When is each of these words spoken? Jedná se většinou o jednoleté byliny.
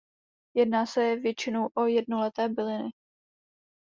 Jedná 0.53 0.85
se 0.85 1.15
většinou 1.15 1.69
o 1.75 1.85
jednoleté 1.85 2.49
byliny. 2.49 2.89